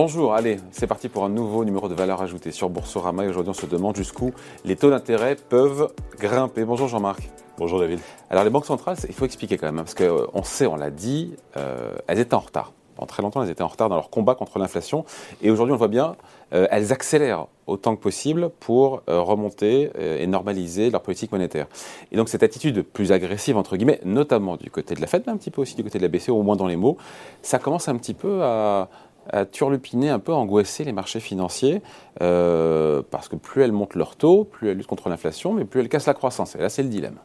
[0.00, 3.24] Bonjour, allez, c'est parti pour un nouveau numéro de valeur ajoutée sur Boursorama.
[3.24, 4.30] Et aujourd'hui, on se demande jusqu'où
[4.64, 6.64] les taux d'intérêt peuvent grimper.
[6.64, 7.28] Bonjour Jean-Marc.
[7.58, 7.98] Bonjour David.
[8.30, 10.90] Alors les banques centrales, il faut expliquer quand même, hein, parce qu'on sait, on l'a
[10.90, 12.74] dit, euh, elles étaient en retard.
[12.94, 15.04] Pendant très longtemps, elles étaient en retard dans leur combat contre l'inflation.
[15.42, 16.14] Et aujourd'hui, on le voit bien,
[16.52, 21.66] euh, elles accélèrent autant que possible pour euh, remonter et normaliser leur politique monétaire.
[22.12, 25.32] Et donc cette attitude plus agressive, entre guillemets, notamment du côté de la Fed, mais
[25.32, 26.96] un petit peu aussi du côté de la BCE, au moins dans les mots,
[27.42, 28.88] ça commence un petit peu à,
[29.30, 31.82] à turlupiner, un peu angoisser les marchés financiers,
[32.22, 35.80] euh, parce que plus elles montent leur taux, plus elles luttent contre l'inflation, mais plus
[35.80, 36.56] elles cassent la croissance.
[36.56, 37.16] Et là, c'est le dilemme.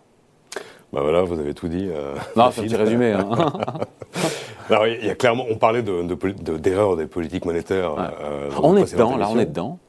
[0.92, 1.90] Bah voilà, vous avez tout dit.
[1.90, 3.14] Euh, non, c'est un petit résumé.
[3.14, 3.30] Hein.
[4.70, 7.96] Alors, il y a clairement, on parlait d'erreurs de, de, des politiques monétaires.
[8.22, 9.80] Euh, on est dedans, là, on est dedans.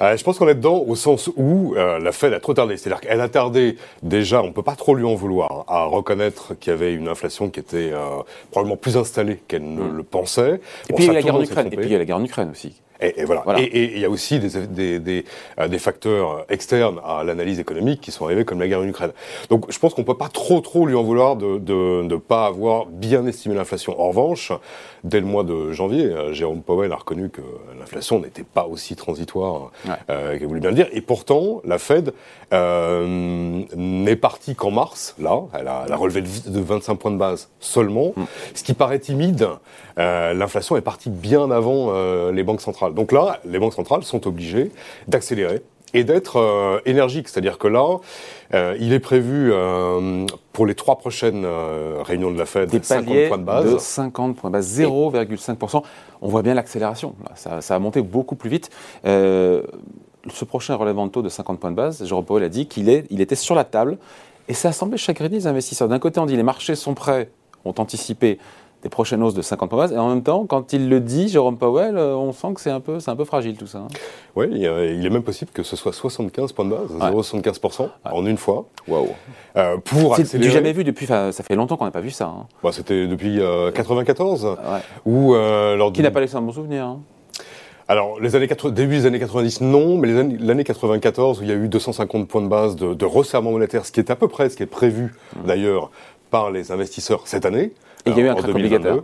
[0.00, 2.76] Euh, je pense qu'on est dedans au sens où euh, la Fed a trop tardé.
[2.76, 6.70] C'est-à-dire qu'elle a tardé déjà, on peut pas trop lui en vouloir, à reconnaître qu'il
[6.70, 9.96] y avait une inflation qui était euh, probablement plus installée qu'elle ne mm.
[9.96, 10.60] le pensait.
[10.90, 11.68] Et, puis, il y a la guerre en Ukraine.
[11.72, 12.74] Et puis il y a la guerre en Ukraine aussi.
[13.00, 13.44] Et, voilà.
[13.58, 15.24] Et il y a aussi des, des, des,
[15.58, 19.12] euh, des facteurs externes à l'analyse économique qui sont arrivés, comme la guerre en Ukraine.
[19.50, 22.46] Donc je pense qu'on peut pas trop trop lui en vouloir de ne de, pas
[22.46, 24.00] avoir bien estimé l'inflation.
[24.00, 24.52] En revanche,
[25.04, 27.42] dès le mois de janvier, euh, Jérôme Powell a reconnu que
[27.78, 29.70] l'inflation n'était pas aussi transitoire
[30.10, 30.88] euh, qu'elle voulait bien le dire.
[30.92, 32.12] Et pourtant, la Fed
[32.52, 35.42] euh, n'est partie qu'en mars, là.
[35.52, 38.12] Elle a, elle a, relevé de 25 points de base seulement.
[38.16, 38.24] Mm.
[38.54, 39.48] Ce qui paraît timide,
[39.98, 42.85] euh, l'inflation est partie bien avant euh, les banques centrales.
[42.90, 44.70] Donc là, les banques centrales sont obligées
[45.08, 45.62] d'accélérer
[45.94, 47.28] et d'être euh, énergiques.
[47.28, 47.98] C'est-à-dire que là,
[48.54, 51.46] euh, il est prévu euh, pour les trois prochaines
[52.04, 53.72] réunions de la Fed Des 50 points de base.
[53.72, 55.82] De 50 points de base, 0,5%.
[56.20, 57.14] On voit bien l'accélération.
[57.34, 58.70] Ça, ça, a monté beaucoup plus vite.
[59.04, 62.88] ce prochain relèvement de taux de 50 points de base, Jérôme Powell a dit qu'il
[63.10, 63.98] il était sur la table.
[64.48, 65.88] Et ça a semblé chagrer les investisseurs.
[65.88, 67.30] D'un côté, on dit les marchés sont prêts,
[67.64, 68.38] ont anticipé
[68.86, 69.92] des prochaines hausses de 50 points de base.
[69.92, 72.70] Et en même temps, quand il le dit, Jérôme Powell, euh, on sent que c'est
[72.70, 73.78] un peu, c'est un peu fragile tout ça.
[73.78, 73.88] Hein.
[74.36, 78.36] Oui, il est même possible que ce soit 75 points de base, 0,75% en une
[78.36, 78.66] fois.
[78.86, 79.08] Waouh.
[79.56, 81.06] Euh, pour C'est du jamais vu depuis.
[81.06, 82.26] Ça fait longtemps qu'on n'a pas vu ça.
[82.26, 82.46] Hein.
[82.62, 83.40] Bah, c'était depuis
[83.74, 84.44] 94.
[84.46, 86.84] Euh, ou lors Qui n'a pas laissé un bon souvenir.
[86.84, 87.00] Hein.
[87.88, 90.08] Alors, les années début des années 90, non, mais
[90.38, 93.84] l'année 94, où il y a eu 250 points de base de, de resserrement monétaire,
[93.84, 95.04] ce qui est à peu près ce qui est prévu,
[95.36, 95.46] mmh.
[95.46, 95.90] d'ailleurs,
[96.30, 97.72] par les investisseurs cette année.
[98.06, 99.02] Et il y a eu un crack obligatoire.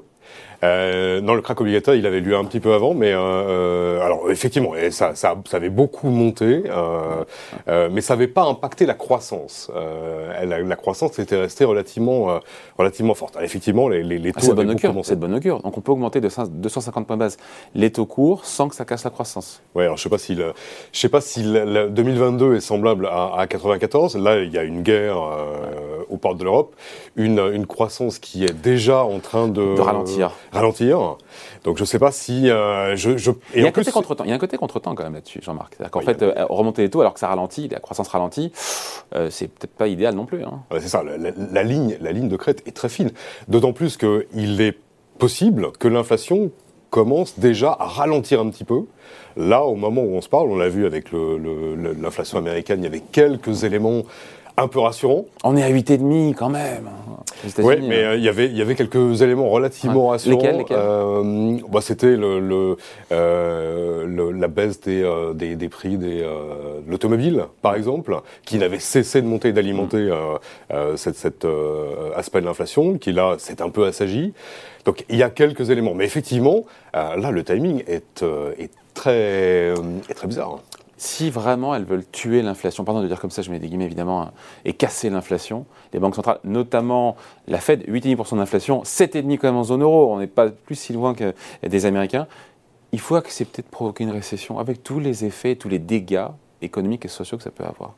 [0.65, 4.00] Euh, non, le crack obligatoire, il avait lieu un petit peu avant, mais euh, euh
[4.00, 7.25] alors effectivement, ça, ça, ça, avait beaucoup monté, euh,
[7.69, 9.71] euh, mais ça n'avait pas impacté la croissance.
[9.75, 12.41] Euh, la, la, croissance était restée relativement,
[12.78, 13.37] relativement forte.
[13.37, 15.61] Alors, effectivement, les, les, les ah, taux ah, beaucoup C'est de bonne augure.
[15.62, 17.37] Donc on peut augmenter de 250 points de base
[17.75, 19.62] les taux courts sans que ça casse la croissance.
[19.75, 20.53] Ouais, alors je sais pas si le,
[20.93, 24.17] je sais pas si le, 2022 est semblable à, à, 94.
[24.17, 25.19] Là, il y a une guerre
[26.09, 26.75] aux portes de l'Europe,
[27.17, 31.17] une, une croissance qui est déjà en train de, de ralentir ralentir.
[31.65, 33.91] Donc je ne sais pas si euh, je, je, Et il y a un côté
[33.91, 34.25] contre-temps.
[34.25, 35.75] Il y a un côté contre-temps quand même là-dessus, Jean-Marc.
[35.75, 38.53] C'est-à-dire qu'en fait, euh, remonter les taux alors que ça ralentit, la croissance ralentit,
[39.15, 40.45] euh, c'est peut-être pas idéal non plus.
[40.45, 40.61] Hein.
[40.73, 41.03] c'est ça.
[41.03, 43.11] La, la, ligne, la ligne de crête est très fine.
[43.49, 44.77] D'autant plus qu'il est
[45.19, 46.51] possible que l'inflation
[46.91, 48.83] commence déjà à ralentir un petit peu.
[49.37, 52.87] Là, au moment où on se parle, on l'a vu avec l'inflation américaine, il y
[52.87, 54.03] avait quelques éléments
[54.57, 55.25] un peu rassurant.
[55.45, 56.89] On est à 8,5 quand même.
[57.59, 58.11] Oui, mais hein.
[58.11, 60.37] euh, il y avait il y avait quelques éléments relativement rassurants.
[60.37, 62.77] Lesquels, lesquels euh, bah, C'était le, le,
[64.12, 68.79] euh, la baisse des, euh, des, des, prix euh, de l'automobile, par exemple, qui n'avait
[68.79, 70.11] cessé de monter et d'alimenter
[70.71, 70.97] mm.
[70.97, 71.47] cet, cet
[72.17, 74.33] aspect de l'inflation, qui là s'est un peu assagi.
[74.85, 75.95] Donc il y a quelques éléments.
[75.95, 76.65] Mais effectivement,
[76.95, 78.25] là, le timing est,
[78.59, 79.75] est, très,
[80.09, 80.59] est très bizarre.
[81.05, 83.87] Si vraiment elles veulent tuer l'inflation, pardon de dire comme ça, je mets des guillemets
[83.87, 84.31] évidemment, hein,
[84.65, 87.17] et casser l'inflation, les banques centrales, notamment
[87.49, 90.93] la Fed, 8,5% d'inflation, 7,5% quand même en zone euro, on n'est pas plus si
[90.93, 91.35] loin que
[91.67, 92.29] des Américains,
[92.93, 96.29] il faut accepter de provoquer une récession avec tous les effets, tous les dégâts
[96.61, 97.94] économiques et sociaux que ça peut avoir.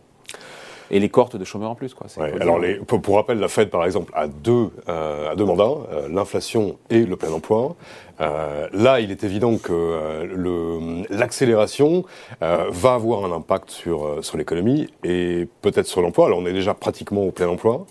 [0.90, 1.94] Et les cohortes de chômeurs en plus.
[1.94, 2.06] Quoi.
[2.40, 6.08] alors, les, pour, rappel, la Fed, par exemple, a deux, euh, a deux mandats, euh,
[6.08, 7.74] l'inflation et le plein emploi.
[8.20, 12.04] Euh, là, il est évident que l'accélération
[12.40, 16.26] va avoir un impact sur, sur l'économie et peut-être sur l'emploi.
[16.26, 17.86] Alors, on est déjà pratiquement au plein emploi.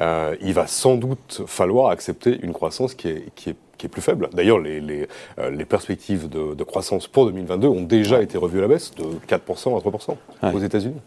[0.00, 4.02] il va sans doute falloir accepter une croissance qui est, qui est qui est plus
[4.02, 4.28] faible.
[4.32, 5.08] D'ailleurs, les, les,
[5.50, 9.02] les, perspectives de, de, croissance pour 2022 ont déjà été revues à la baisse de
[9.26, 11.00] 4% à 3% aux États-Unis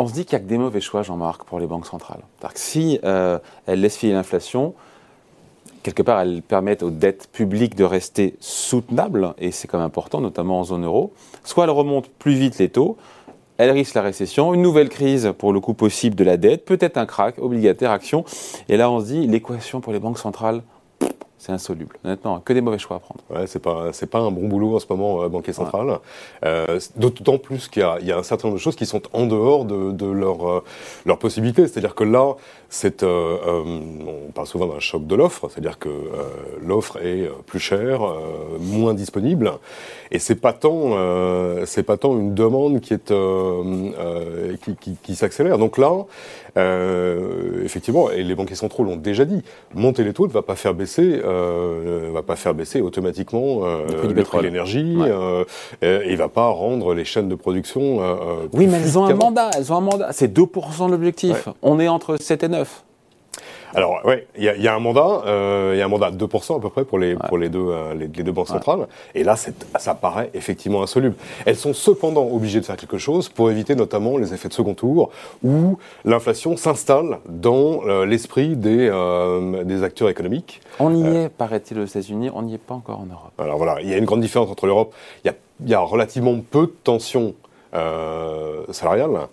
[0.00, 2.22] on se dit qu'il n'y a que des mauvais choix, Jean-Marc, pour les banques centrales.
[2.54, 4.72] Si euh, elles laissent filer l'inflation,
[5.82, 10.22] quelque part, elles permettent aux dettes publiques de rester soutenables, et c'est quand même important,
[10.22, 11.12] notamment en zone euro.
[11.44, 12.96] Soit elles remontent plus vite les taux,
[13.58, 16.96] elles risquent la récession, une nouvelle crise pour le coût possible de la dette, peut-être
[16.96, 18.24] un crack, obligataire, action.
[18.70, 20.62] Et là, on se dit, l'équation pour les banques centrales,
[21.40, 21.96] c'est insoluble.
[22.04, 23.22] Honnêtement, que des mauvais choix à prendre.
[23.30, 25.98] Ouais, c'est pas c'est pas un bon boulot en ce moment, euh, banquier central.
[26.44, 29.24] Euh, D'autant plus qu'il y, y, a un certain nombre de choses qui sont en
[29.26, 30.62] dehors de, de leur euh,
[31.06, 31.66] leur possibilité.
[31.66, 32.34] C'est-à-dire que là,
[32.68, 33.80] c'est euh, euh,
[34.28, 35.88] on parle souvent d'un choc de l'offre, c'est-à-dire que
[36.62, 38.00] l'offre est plus chère,
[38.60, 39.52] moins disponible,
[40.10, 40.94] et c'est pas tant
[41.64, 43.12] c'est pas tant une demande qui est
[44.62, 45.58] qui, qui, qui s'accélère.
[45.58, 46.04] Donc là,
[47.64, 49.42] effectivement, et les banquiers centraux l'ont déjà dit,
[49.74, 53.86] monter les taux ne va pas faire baisser euh, va pas faire baisser automatiquement euh,
[54.12, 55.44] le prix de l'énergie euh,
[55.82, 58.00] et il va pas rendre les chaînes de production.
[58.00, 59.50] Euh, oui, mais elles ont un mandat.
[59.56, 60.08] Elles ont un mandat.
[60.12, 61.48] C'est 2% de l'objectif.
[61.62, 62.84] On est entre 7 et 9.
[63.74, 66.26] Alors, ouais, il y, y, a un mandat, euh, il y a un mandat de
[66.26, 68.86] 2% à peu près pour les, pour les, deux, euh, les, deux banques centrales.
[69.14, 71.14] Et là, ça paraît effectivement insoluble.
[71.46, 74.74] Elles sont cependant obligées de faire quelque chose pour éviter notamment les effets de second
[74.74, 75.10] tour
[75.44, 78.90] où l'inflation s'installe dans euh, l'esprit des,
[79.64, 80.60] des acteurs économiques.
[80.78, 83.32] On y est, paraît-il, aux États-Unis, on n'y est pas encore en Europe.
[83.38, 84.94] Alors voilà, il y a une grande différence entre l'Europe.
[85.24, 85.34] Il y a,
[85.70, 87.34] y a relativement peu de tensions
[88.72, 89.26] salariales euh,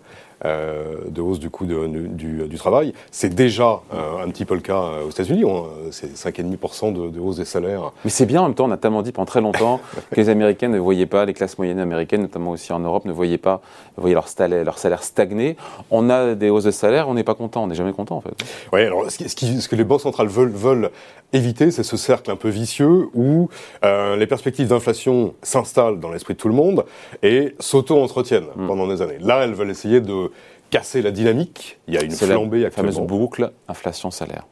[0.44, 2.92] de hausse du coût de, du, du, travail.
[3.10, 5.44] C'est déjà euh, un petit peu le cas euh, aux États-Unis.
[5.90, 7.92] C'est 5,5% de, de hausse des salaires.
[8.04, 8.66] Mais c'est bien en même temps.
[8.66, 9.80] On a tellement dit pendant très longtemps
[10.10, 13.12] que les Américains ne voyaient pas, les classes moyennes américaines, notamment aussi en Europe, ne
[13.12, 13.60] voyaient pas,
[13.96, 15.56] voyaient leur salaire, leur salaire stagner.
[15.90, 18.20] On a des hausses de salaire, on n'est pas content, on n'est jamais content en
[18.20, 18.34] fait.
[18.72, 20.90] Oui, alors ce, qui, ce, que les banques centrales veulent, veulent
[21.32, 23.48] éviter, c'est ce cercle un peu vicieux où
[23.84, 26.84] euh, les perspectives d'inflation s'installent dans l'esprit de tout le monde
[27.22, 28.66] et s'auto-entretiennent mm.
[28.66, 29.18] pendant des années.
[29.20, 30.27] Là, elles veulent essayer de
[30.70, 31.78] casser la dynamique.
[31.88, 34.46] Il y a une flambée la fameuse boucle inflation-salaire.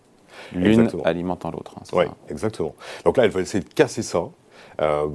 [0.52, 1.74] L'une alimentant l'autre.
[1.78, 2.74] Hein, oui, exactement.
[3.04, 4.24] Donc là, elles veulent essayer de casser ça.
[4.80, 5.06] Euh,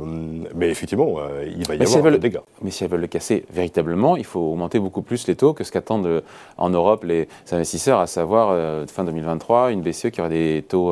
[0.56, 2.42] mais effectivement, euh, il va y mais avoir si des dégâts.
[2.64, 5.64] Mais si elles veulent le casser véritablement, il faut augmenter beaucoup plus les taux que
[5.64, 6.22] ce qu'attendent euh,
[6.58, 10.92] en Europe les investisseurs, à savoir euh, fin 2023, une BCE qui aurait des taux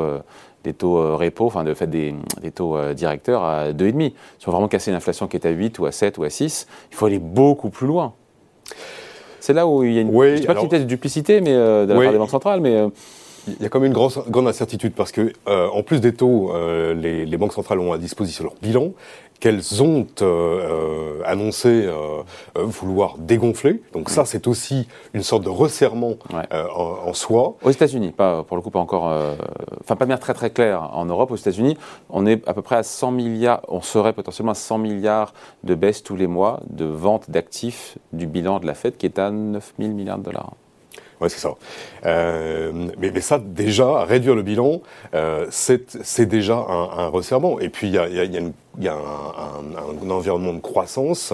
[0.63, 4.13] des taux euh, repo, enfin de fait des, des taux euh, directeurs à 2,5.
[4.38, 6.29] Si on veut vraiment casser l'inflation qui est à 8 ou à 7 ou à
[6.29, 8.13] 6, il faut aller beaucoup plus loin.
[9.39, 12.00] C'est là où il y a une, oui, pas alors, duplicité mais, euh, de la
[12.00, 12.06] oui.
[12.06, 12.88] part des banques centrales, mais...
[13.59, 16.13] Il y a quand même une grande, grande incertitude parce que, euh, en plus des
[16.13, 18.91] taux, euh, les, les, banques centrales ont à disposition leur bilan
[19.39, 21.89] qu'elles ont euh, annoncé
[22.55, 23.81] vouloir dégonfler.
[23.93, 26.45] Donc ça, c'est aussi une sorte de resserrement ouais.
[26.51, 27.55] en, en, soi.
[27.63, 29.05] Aux États-Unis, pas pour le coup pas encore,
[29.79, 30.89] enfin pas de manière très très claire.
[30.93, 31.77] En Europe, aux États-Unis,
[32.09, 35.73] on est à peu près à 100 milliards, on serait potentiellement à 100 milliards de
[35.73, 39.31] baisse tous les mois de vente d'actifs du bilan de la Fed qui est à
[39.31, 40.51] 9 000 milliards de dollars.
[41.21, 41.56] Oui, c'est ça.
[42.06, 44.81] Euh, mais, mais, ça, déjà, réduire le bilan,
[45.13, 47.60] euh, c'est déjà un, un, resserrement.
[47.60, 50.10] Et puis, il y a, y a, y a, une, y a un, un, un,
[50.10, 51.33] environnement de croissance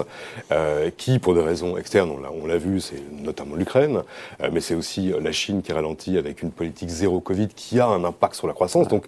[0.50, 4.02] euh, qui, pour des raisons externes, on l'a vu, c'est notamment l'Ukraine,
[4.42, 7.86] euh, mais c'est aussi la Chine qui ralentit avec une politique zéro Covid qui a
[7.86, 8.88] un impact sur la croissance.
[8.88, 9.04] Donc,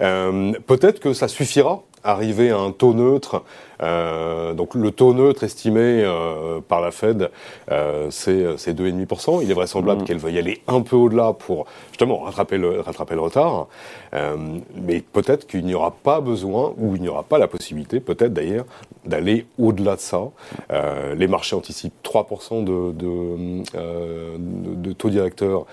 [0.00, 3.42] euh, peut-être que ça suffira arriver à un taux neutre.
[3.80, 7.30] Euh, donc le taux neutre estimé euh, par la Fed,
[7.70, 9.40] euh, c'est 2,5%.
[9.42, 10.04] Il est vraisemblable mmh.
[10.04, 13.68] qu'elle veuille aller un peu au-delà pour justement rattraper le, rattraper le retard.
[14.14, 14.36] Euh,
[14.74, 18.32] mais peut-être qu'il n'y aura pas besoin, ou il n'y aura pas la possibilité, peut-être
[18.32, 18.64] d'ailleurs,
[19.04, 20.22] d'aller au-delà de ça.
[20.70, 25.66] Euh, les marchés anticipent 3% de, de, euh, de, taux directeur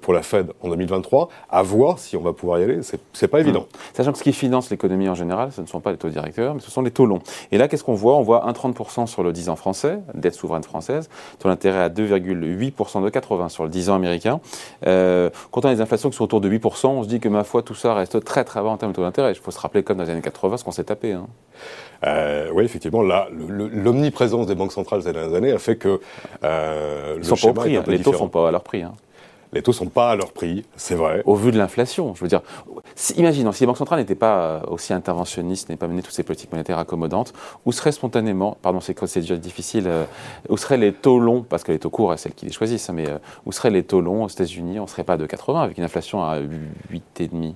[0.00, 1.28] pour la Fed en 2023.
[1.50, 2.80] À voir si on va pouvoir y aller.
[3.12, 3.62] C'est pas évident.
[3.62, 3.94] Mmh.
[3.94, 6.54] Sachant que ce qui finance l'économie en général, ce ne sont pas les taux directeurs,
[6.54, 7.20] mais ce sont les taux longs.
[7.52, 8.16] Et là, qu'est-ce qu'on voit?
[8.16, 13.02] On voit 1,30% sur le 10 ans français, dette souveraine française, taux d'intérêt à 2,8%
[13.02, 14.40] de 80 sur le 10 ans américain.
[14.86, 17.28] Euh, quand on a des inflations qui sont autour de 8%, on se dit que
[17.28, 19.32] ma foi, tout ça reste très très bas en termes de taux d'intérêt.
[19.32, 21.12] Il faut se rappeler comme dans les années 80 ce qu'on s'est tapé.
[21.12, 21.26] Hein.
[22.06, 26.00] Euh, oui, effectivement, là, l'omniprésence des banques centrales ces dernières années a fait que
[26.42, 27.84] euh, Ils sont pas au prix, hein.
[27.86, 28.82] les taux sont pas à leur prix.
[28.82, 28.94] Hein.
[29.54, 31.22] Les taux sont pas à leur prix, c'est vrai.
[31.24, 32.42] Au vu de l'inflation, je veux dire,
[32.94, 36.24] si, imaginons si les banques centrales n'étaient pas aussi interventionnistes, n'avaient pas mené toutes ces
[36.24, 37.32] politiques monétaires accommodantes,
[37.64, 40.04] où seraient spontanément, pardon, c'est déjà difficile, euh,
[40.48, 42.90] où seraient les taux longs, parce que les taux courts, c'est celles qui les choisissent,
[42.90, 45.62] hein, mais euh, où seraient les taux longs aux États-Unis On serait pas de 80
[45.62, 47.54] avec une inflation à 8,5.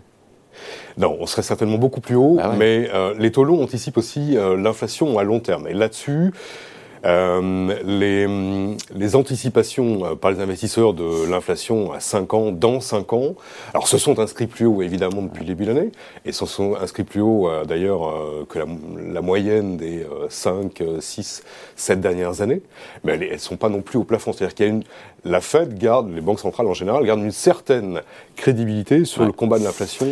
[0.96, 2.56] Non, on serait certainement beaucoup plus haut, ah ouais.
[2.56, 5.68] mais euh, les taux longs anticipent aussi euh, l'inflation à long terme.
[5.68, 6.32] Et là-dessus,
[7.04, 8.26] euh, les,
[8.94, 13.34] les, anticipations euh, par les investisseurs de l'inflation à 5 ans, dans 5 ans,
[13.72, 15.92] alors se sont inscrits plus haut évidemment depuis le début de l'année,
[16.24, 18.66] et se sont inscrits plus haut euh, d'ailleurs euh, que la,
[19.12, 21.42] la, moyenne des 5, 6,
[21.76, 22.62] 7 dernières années,
[23.04, 24.32] mais elles ne sont pas non plus au plafond.
[24.32, 24.84] C'est-à-dire qu'il y a une,
[25.24, 28.02] la Fed garde, les banques centrales en général, gardent une certaine
[28.36, 29.26] crédibilité sur ouais.
[29.26, 30.06] le combat de l'inflation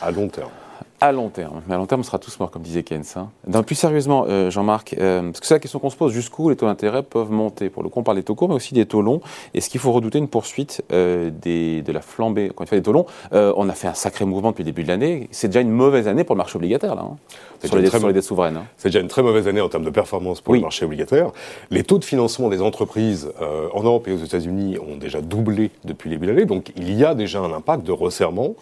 [0.00, 0.50] à long terme.
[1.00, 1.62] À long terme.
[1.66, 3.04] Mais à long terme, on sera tous morts, comme disait Keynes.
[3.16, 3.62] Hein.
[3.62, 6.56] plus sérieusement, euh, Jean-Marc, euh, parce que c'est la question qu'on se pose, jusqu'où les
[6.56, 7.68] taux d'intérêt peuvent monter?
[7.70, 9.20] Pour le coup, on parle des taux courts, mais aussi des taux longs.
[9.54, 12.50] Est-ce qu'il faut redouter une poursuite euh, des, de la flambée?
[12.54, 14.82] Quand il fait des taux longs, on a fait un sacré mouvement depuis le début
[14.82, 15.28] de l'année.
[15.30, 17.16] C'est déjà une mauvaise année pour le marché obligataire, là, hein,
[17.64, 18.56] sur, les, dettes souveraines.
[18.56, 18.66] Hein.
[18.76, 21.30] C'est déjà une très mauvaise année en termes de performance pour le marché obligataire.
[21.70, 23.30] Les taux de financement des entreprises
[23.72, 26.92] en Europe et aux États-Unis ont déjà doublé depuis le début de l'année, donc il
[26.94, 28.54] y a déjà un impact de resserrement.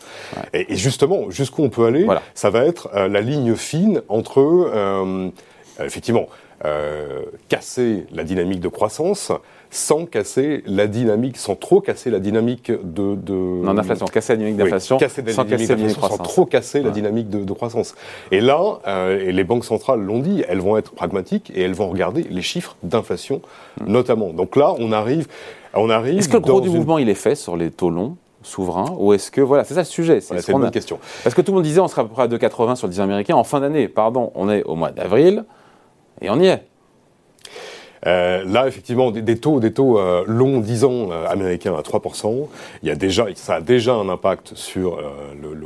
[0.53, 5.29] Et, justement, jusqu'où on peut aller, ça va être la ligne fine entre, euh,
[5.81, 6.27] effectivement,
[6.65, 9.33] euh, casser la dynamique de croissance
[9.71, 13.17] sans casser la dynamique, sans trop casser la dynamique de...
[13.17, 16.91] de non, d'inflation, casser la dynamique d'inflation, sans casser la dynamique sans trop casser la
[16.91, 17.97] dynamique de, croissance.
[18.31, 21.75] Et là, euh, et les banques centrales l'ont dit, elles vont être pragmatiques et elles
[21.75, 23.43] vont regarder les chiffres d'inflation,
[23.81, 23.91] hmm.
[23.91, 24.31] notamment.
[24.31, 25.27] Donc là, on arrive...
[25.77, 28.17] On arrive Est-ce que le gros du mouvement, il est fait sur les taux longs?
[28.45, 30.99] Souverain Ou est-ce que, voilà, c'est ça le sujet C'est une bonne question.
[31.23, 32.93] Parce que tout le monde disait on sera à peu près à 2,80 sur le
[32.93, 33.89] 10 américain en fin d'année.
[33.89, 35.45] Pardon, on est au mois d'avril
[36.21, 36.67] et on y est.
[38.07, 42.49] Euh, là, effectivement, des, taux, des taux euh, longs 10 ans euh, américains à 3%,
[42.83, 44.99] il y a déjà, ça a déjà un impact sur
[45.41, 45.57] le,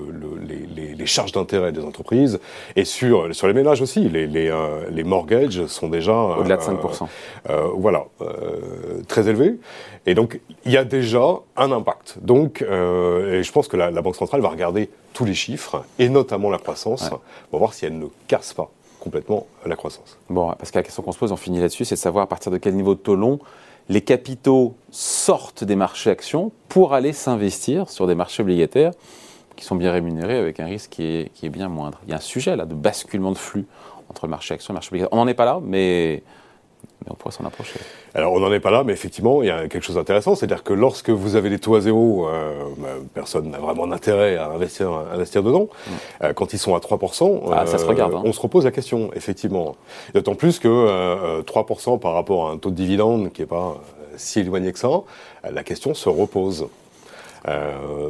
[0.46, 2.38] les, les, charges d'intérêt des entreprises
[2.76, 4.08] et sur, sur les ménages aussi.
[4.08, 4.52] Les, les,
[4.90, 6.12] les mortgages sont déjà...
[6.12, 7.06] Au-delà de 5%.
[7.76, 8.04] voilà,
[9.08, 9.58] très élevés.
[10.06, 12.18] Et donc, il y a déjà un impact.
[12.20, 16.50] Donc, et je pense que la, Banque centrale va regarder tous les chiffres, et notamment
[16.50, 17.10] la croissance,
[17.50, 18.70] pour voir si elle ne casse pas
[19.08, 20.18] complètement la croissance.
[20.28, 22.28] Bon, parce que la question qu'on se pose, on finit là-dessus, c'est de savoir à
[22.28, 23.38] partir de quel niveau de taux long
[23.88, 28.92] les capitaux sortent des marchés actions pour aller s'investir sur des marchés obligataires
[29.56, 31.98] qui sont bien rémunérés avec un risque qui est, qui est bien moindre.
[32.04, 33.66] Il y a un sujet là de basculement de flux
[34.10, 35.12] entre le marché action et le marché obligataire.
[35.12, 36.22] On n'en est pas là, mais
[37.10, 37.78] on pourrait s'en approcher.
[38.14, 40.62] Alors on n'en est pas là, mais effectivement, il y a quelque chose d'intéressant, c'est-à-dire
[40.62, 44.50] que lorsque vous avez des taux à zéro, euh, bah, personne n'a vraiment d'intérêt à
[44.50, 45.68] investir, investir dedans.
[45.68, 45.90] Mm.
[46.24, 48.22] Euh, quand ils sont à 3%, ah, ça se regarde, hein.
[48.24, 49.76] on se repose la question, effectivement.
[50.14, 53.76] D'autant plus que 3% euh, par rapport à un taux de dividende qui n'est pas
[54.16, 54.88] si éloigné que ça,
[55.48, 56.66] la question se repose.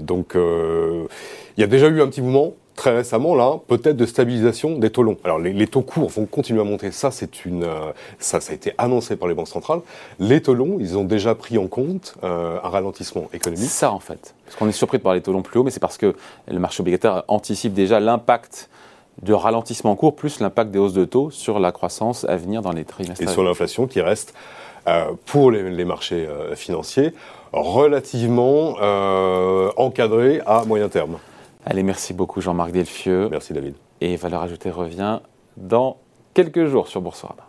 [0.01, 4.79] donc il y a déjà eu un petit mouvement très récemment, là, peut-être de stabilisation
[4.79, 5.19] des taux longs.
[5.25, 6.93] Alors, les, taux courts vont continuer à monter.
[6.93, 9.81] Ça, c'est une, euh, ça, ça a été annoncé par les banques centrales.
[10.21, 13.65] Les taux longs, ils ont déjà pris en compte euh, un ralentissement économique.
[13.65, 14.33] C'est ça, en fait.
[14.45, 16.15] Parce qu'on est surpris de parler des taux longs plus hauts, mais c'est parce que
[16.47, 18.71] le marché obligataire anticipe déjà l'impact
[19.23, 22.71] de ralentissement court plus l'impact des hausses de taux sur la croissance à venir dans
[22.71, 23.21] les trimestres.
[23.21, 24.35] Et sur l'inflation qui reste,
[24.87, 27.13] euh, pour les, les marchés financiers,
[27.53, 28.77] relativement
[29.77, 31.19] encadré à moyen terme.
[31.71, 33.29] Allez, merci beaucoup Jean-Marc Delfieux.
[33.31, 33.75] Merci David.
[34.01, 35.21] Et Valeur Ajoutée revient
[35.59, 35.99] dans
[36.33, 37.48] quelques jours sur Boursorama.